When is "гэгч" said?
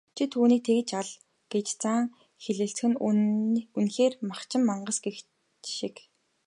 5.05-5.25